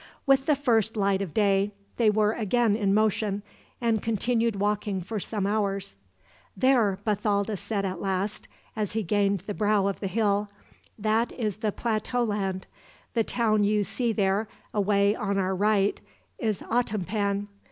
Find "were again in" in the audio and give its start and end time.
2.09-2.91